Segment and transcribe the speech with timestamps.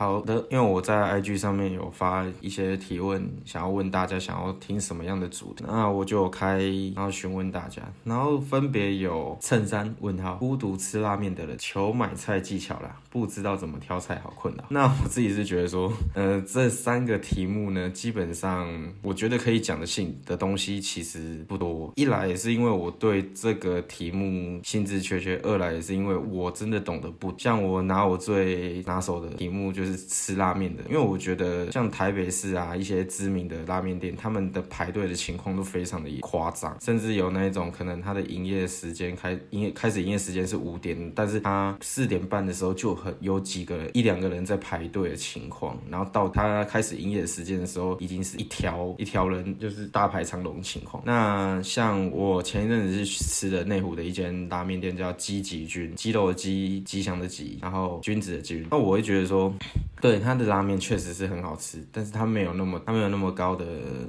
[0.00, 6.58] 好的，因为我在 IG 上面有发一些提问，想要问大家想要听什么样的主题，那我就开，
[6.96, 14.64] 然后询问大家，然后分别有衬衫问号，孤独吃拉面的人，求买菜技巧啦，不知道怎么挑菜好困扰。
[14.70, 18.66] 那我自己是觉得说， 呃，这三个题目呢，基本上
[19.02, 21.92] 我觉得可以讲的性的东西其实不多。
[21.96, 29.89] 一来也是因为我对这个题目兴致缺缺，二来也是因为我真的懂得不像我拿我最拿手的题目就是。
[29.96, 51.02] 吃拉面的，因为我觉得像台北市啊一些知名的拉面店，他们的排队的情况都非常的夸张，甚至有那一种可能他的营业时间开营业开始营业时间是五点，但是他四点半的时候就很有几个一两个人在排队的情况，然后到他开始营业时间的时候，已经是一条一条人就是大排长龙情况。
[51.06, 59.52] 那像我前一阵子是吃的内湖的一间拉面店，叫鸡吉君，鸡肉的鸡，吉祥的吉，然后君子的君，那我会觉得说。
[60.00, 63.64] 对它的拉面确实是很好吃，但是它没有那么它没有那么高的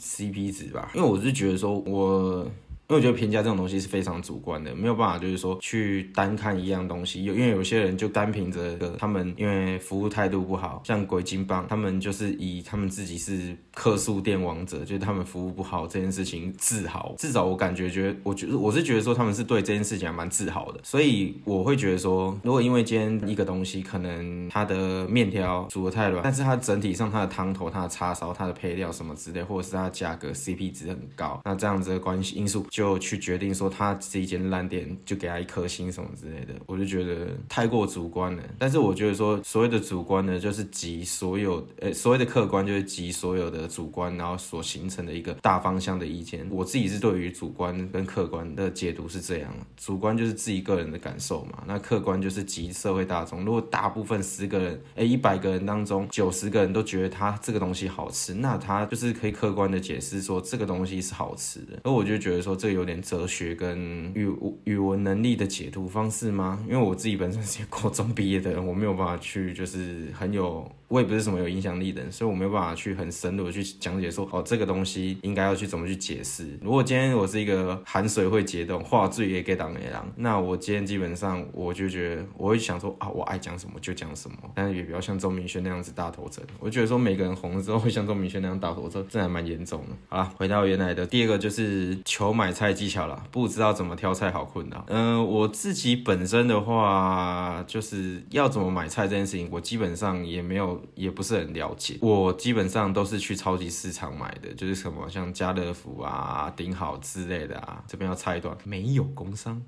[0.00, 0.90] CP 值吧？
[0.94, 2.50] 因为我是觉得说我。
[2.88, 7.24] 因为我觉得评价这种东西是非常主观的，没有办法就是说去单看一样东西。
[7.24, 17.12] 有因为有些人就单凭着他们因为服务态度不好，像鬼金棒，他们就是以他们自己是客诉店王者，就是他们服务不好这件事情自豪。
[17.18, 20.78] 至少我感觉觉得，我觉得我是觉得说他们是对这件事情还蛮自豪的。
[20.84, 32.64] 所以我会觉得说，如果因为今天一个东西可能它的面条煮的太软，但是它整体上它的汤头、它的叉烧、它的配料什么之类，或者是它的价格 CP 值很高，那这样子的关系因素。
[32.76, 38.42] 就去决定说他这一间烂店就给他一颗星什么之类的，我就觉得太过主观了。
[38.58, 46.46] 但是我觉得说所谓的主观呢，就是集所有呃所谓的客观就是集所有的主观，然后所形成的一个大方向的意见。
[46.50, 53.42] 我自己是对于主观跟客观的解读是这样，主观就是自己个人的感受嘛，那客观就是集社会大众。
[53.42, 61.80] 如果大部分十个人哎一百个人当中九十个人都觉得他这个东西好吃，那他就是可以客观的解释说这个东西是好吃的。
[61.82, 62.65] 而我就觉得说这。
[62.66, 64.28] 这有点哲学跟语
[64.64, 66.64] 语文能力的解读方式吗？
[66.68, 70.68] 因为我自己本身是高中毕业的人，我没有办法去就是很有。
[70.88, 76.46] 我也不是什么有影响力的人，所以我没有办法去很深入的去讲解说，哦，这个东西应该要去怎么去解释。
[76.62, 86.44] 如果今天我是一个含水会解冻、话最也给挡雷狼，那我今天基本上我就觉得我会想说啊，我爱讲什么就讲什么，但是也不要像周明轩那样子大头针。
[86.60, 89.96] 我觉得说每个人红了之后会像周明轩那样大头针，这还蛮严重的。
[90.08, 94.80] 好了，回到原来的第二个就是求买菜技巧了，不知道怎么挑菜好困难。
[94.86, 100.75] 嗯，我自己本身的话，就是要怎么买菜这件事情，我基本上也没有。
[100.94, 107.82] 也不是很了解，我基本上都是去超级市场买的，就是什么像家乐福啊、顶好之类的啊。
[107.86, 109.62] 这边要插一段，没有工商。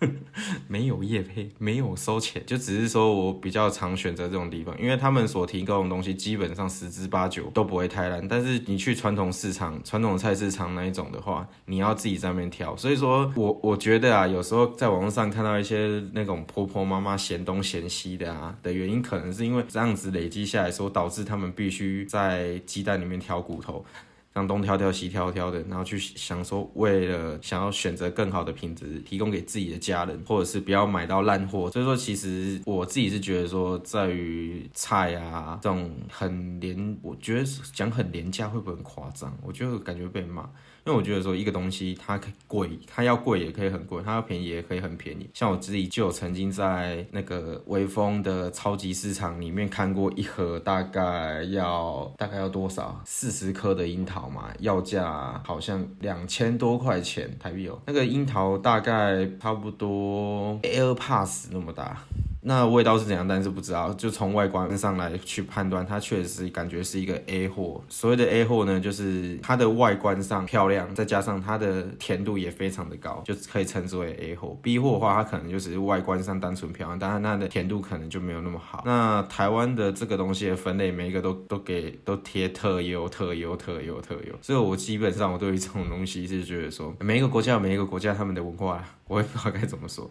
[0.66, 8.26] 没有业配，没有收钱，就只是说我比较常选择这种地方，因为他们所提供的东西基本上十之八九都不会太烂。
[8.26, 12.76] 但是你去传统市场、传统菜市场那一种的话，你要自己在那边挑。
[12.76, 23.84] 所以说我我觉得啊，有时候在网络上看到一些那种婆婆妈妈嫌东嫌西的啊的原因，可能是因为这样子累积下来，说导致他们必须在鸡蛋里面挑骨头。
[24.32, 31.68] 让东挑挑西挑挑的，然后去想说，为了想要选择更好的品质，提供给自己的家人，或者是不要买到烂货。
[31.70, 39.36] 所以说，其实我自己是觉得说，在于菜啊这种很廉，我觉得讲很廉价会不会很夸张？
[39.42, 40.48] 我觉得感觉被骂。
[40.84, 45.28] 因为我觉得说一个东西它可贵，它要贵也可以很贵，它要便宜也可以很便宜。
[45.34, 53.00] 像我自己就有曾经在那个微风的超级市场里面看过一盒，大概要大概要多少？
[53.04, 57.78] 四十颗的樱桃嘛，要价好像两千多块钱台币哦。
[57.86, 62.02] 那个樱桃大概差不多 AirPods 那么大。
[62.42, 63.28] 那味道是怎样？
[63.28, 67.82] 但是不知道，就从外观上来去判断，它确实感觉是一个 A 货。
[67.88, 74.56] 所谓的 A 货呢，就是它的外观上漂亮，再加上它的甜度也非常的高，就可以称之为 A 货。
[74.62, 78.82] B 货的话，它可能就是外观上单纯漂亮，但是它的甜度可能就没有那么好。
[78.86, 84.34] 那台湾的这个东西的分类，每一个都都给都贴特优、特优、特优、特优。
[84.40, 90.10] 所以我基本上我对于这种东西是觉得说，每一个国家有每一个国家他们的文化，我也不知道该怎么说。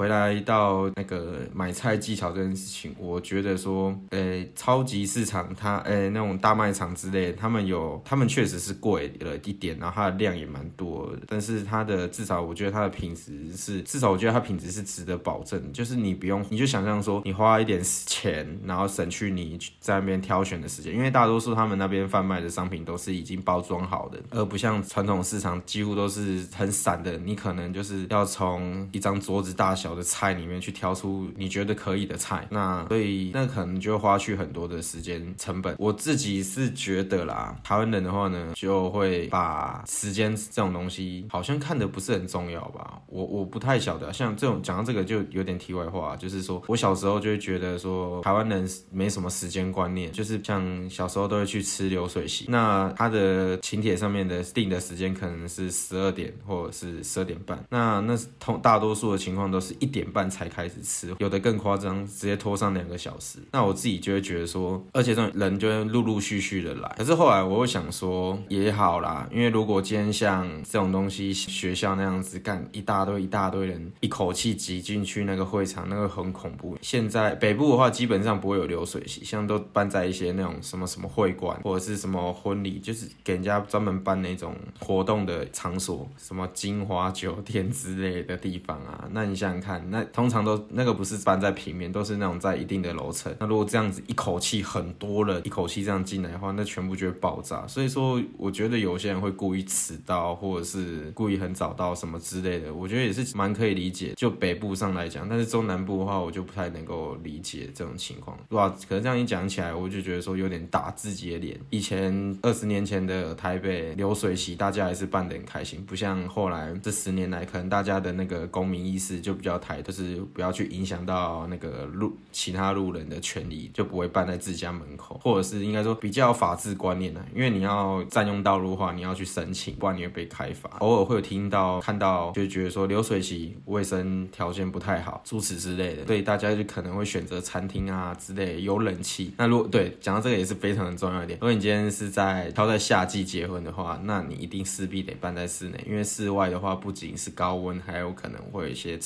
[0.00, 29.89] 回来到那个买菜技巧这件事情，我觉得说，呃，超级市场它，呃，那种大卖场之类，他们有，他们确实是贵了一点，然后它的量也蛮多，但是它的至少我觉得它的品质是，至少我觉得它品质是值得保证，就是你不用，你就想象说，你花一点钱，然后省去你在那边挑选的时间，因为大多数他们那边贩卖的商品都是已经包装好的，而不像传统市场几乎都是很散的，你可能就是要从一张桌子大小。
[29.90, 32.46] 小的菜里面去挑出你觉得可以的菜。
[32.48, 35.74] 那所以那可能就花去很多的时间成本。
[35.78, 43.00] 我自己是觉得啦，台湾人的话呢，就会把时间这种东西好像看的不是很重要吧。
[43.06, 63.38] 我我不太晓得，像这种讲到这个就有点题外话，就是说我小时候就会觉得说台湾人没什么时间观念，就是像小时候都会去吃流水席，那他的请帖上面的定的时间可能是十二点或者是十二点半，那那通大多数的情况都是一点半才开始吃，有的更夸张，直接拖上两个小时。
[63.52, 66.94] 那我自己就会觉得说，而且这种人就会陆陆续续的来。
[66.98, 76.76] 可是后来我会想说，也好啦，因为如果今天像这种东西学校那样子干一大堆一大堆人一口气挤进去那个会场，那个很恐怖。
[76.82, 89.08] 现在北部的话基本上不会有流水席，像都办在一些那种什么什么会馆或者是什么婚礼，就是给人家专门办那种活动的场所，什么金华酒店之类的地方啊。
[89.12, 93.34] 那你想看，那通常都那个不是搬在平面，都是那种在一定的楼层。
[93.38, 97.66] 那如果这样子一口气很多人一口气这样进来的话，那全部就会爆炸。
[97.66, 104.14] 所以说，我觉得有些人会故意迟到，或者是故意很早到什么之类的，我觉得也是蛮可以理解。
[104.16, 108.68] 就北部上来讲，但是中南部的话，我就不太能够理解这种情况，哇？
[108.88, 111.58] 可是这样一讲起来，我就觉得说有点打自己的脸。
[111.70, 127.24] 以前二十年前的台北流水席，大家还是办得很开心，不像后来这十年来，可能大家的那个公民意识就比较要抬，就是不要去影响到那个路其他路人的权利，就不会办在自家门口，或者是应该说比较法治观念呢。
[127.34, 130.70] 因为你要占用道路的话，你要去申请，不然你会被开罚。
[130.78, 139.34] 偶尔会有听到看到，就觉得说流水席卫生条件不太好，诸此之类的，所以大家就可能会选择餐厅啊之类有冷气。
[139.36, 148.98] 那如果对讲到这个也是非常的重要一点，如果你今天是在挑在夏季结婚的话，那你一定势必得办在室内，因为室外的话不仅是高温，还有可能会有一些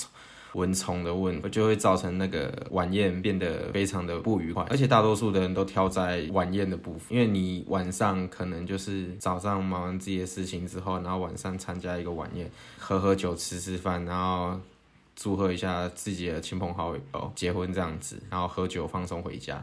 [0.54, 4.64] 蚊虫的问，就会造成那个晚宴变得非常的不愉快。
[4.70, 14.58] 而且大多数的人都挑在晚宴的部分，因为你晚上可能就是早上忙完自己的事情之后，然后晚上参加一个晚宴，喝喝酒、吃吃饭，然后
[15.14, 19.62] 祝贺一下自己的亲朋好友结婚这样子，然后喝酒放松回家。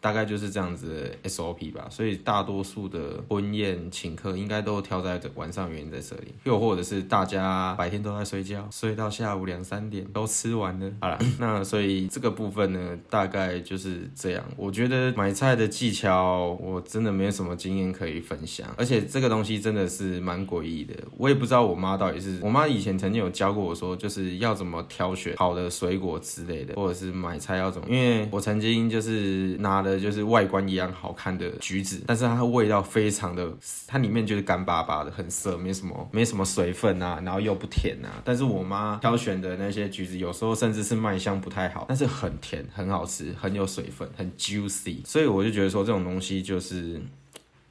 [0.00, 10.88] 大概就是这样子的 SOP 吧，所以大多数的婚宴请客应该都挑在晚上原因在这里，又或者是大家白天都在睡觉，睡到下午两三点都吃完了。
[11.00, 14.44] 好了， 那所以这个部分呢，大概就是这样。
[14.56, 20.94] 我觉得买菜的技巧我真的没有什么经验可以分享，而且这个东西真的是蛮诡异的。
[21.16, 29.87] 我也不知道我妈到底是，我妈以前曾经有教过我说，就是要怎么挑选好的水果之类的，或者是买菜要怎么，因为我曾经就是拿了。
[29.96, 33.48] 就是外观一样好看的橘子，但是它的味道非常的，
[33.86, 38.20] 它里面就是干巴巴的，很涩，没什么没什么水分啊，然后又不甜啊。
[38.24, 45.06] 但是我妈挑选的那些橘子，有时候甚至是卖相不太好，但是很甜，很好吃，很有水分，很 juicy。
[45.06, 47.00] 所以我就觉得说这种东西就是。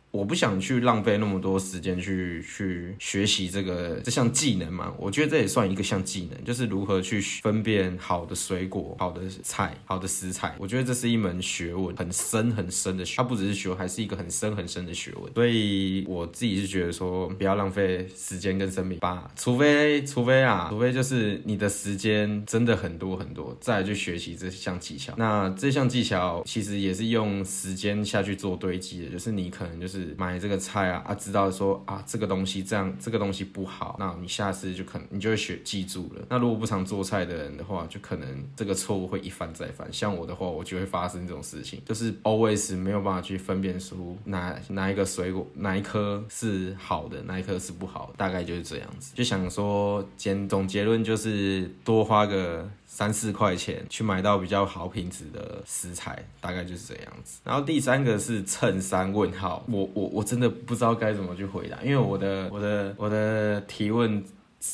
[0.09, 4.94] 我不想去浪费那么多时间去去学习这个这项技能嘛？
[4.98, 10.56] 我觉得这也算一个项技能，就是如何去分辨好的水果、好的菜、好的食材。
[10.57, 15.31] 我觉得这是一门学问，很深很深的学，它不只是学问，还是一个很深很深的学问。
[15.33, 25.13] 所以我自己是觉得说，不要浪费时间跟生命吧，除非除非啊，除非就是你的时间真的很多很多，再去学习这项技巧。
[25.18, 29.97] 那这项技巧其实也是用时间下去做堆积的，就是你可能就是。
[29.98, 36.25] 是买这个菜啊啊，知道说啊这个东西这样这个东西不好，那你下次就可能你就会学记住了。
[36.30, 39.88] 那如果不常做菜的人的话，就可能这个错误会一犯再犯。
[39.92, 49.13] 像我的话，我就会发生这种事情，就是 always 没有办法去分辨出哪哪一个水果哪一颗是好的，哪一颗是不好，大概就是这样子。
[49.16, 52.70] 就想说简总结论就是多花个。
[52.89, 57.42] 三四块钱去买到比较好品质的食材，大概就是这样子。
[57.44, 64.24] 然后第三个是衬衫问号，我我我真的不知道该怎么去回答，因为我的我的我的提问。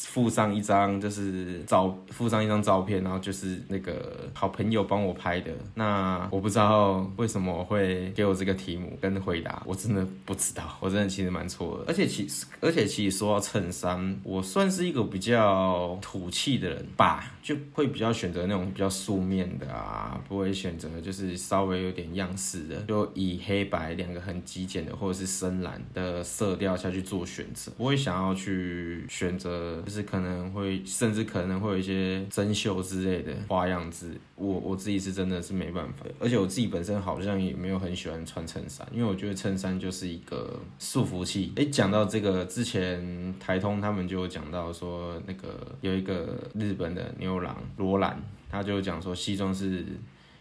[0.08, 5.52] 附上一张就是照，附上一张照片，然后就是那个好朋友帮我拍的。
[5.74, 11.86] 那我不知道为什么会给我这个题目跟回答，我真的不知道，我真的其实蛮错的。
[11.88, 29.83] 而且其实，而且其实说到衬衫，我算是一个比较土气的人吧，就会比较选择那种比较素面的啊，不会选择就是稍微有点样式的，就以黑白两个很极简的或者是深蓝的色调下去做选择，不会想要去选择。
[29.86, 41.52] 就是可能会甚至可能会有一些针绣之类的花样子，我我自己是真的是没办法，而且我自己本身好像也没有很喜欢穿衬衫，因为我觉得衬衫就是一个束缚器。
[41.56, 49.86] 哎，讲到这个之前台通他们就有讲到说，那个有一个日本的牛郎罗兰，他就讲说西装是。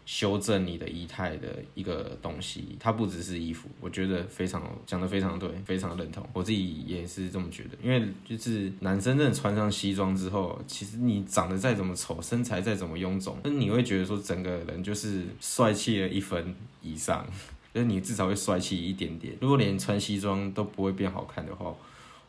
[0.05, 7.77] 修正你的仪态的一个东西，它不只是衣服，我觉得非常讲的非常对，非常认同，我自己也是这么觉得。
[7.81, 17.25] 因为就是男生真的穿上西装之后，其实你长得再怎么丑，身材再怎么臃肿，那你会觉得说整个人就是帅气了一分以上，
[17.73, 19.35] 就是你至少会帅气一点点。
[19.39, 21.73] 如果连穿西装都不会变好看的话，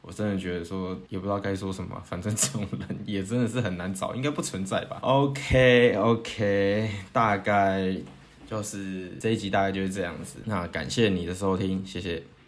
[0.06, 7.96] 我真的觉得说也不知道该说什么，反正这种人也真的是很难找，应该不存在吧？OK OK，大概
[8.46, 10.40] 就是这一集大概就是这样子。
[10.44, 12.23] 那感谢你的收听，谢谢。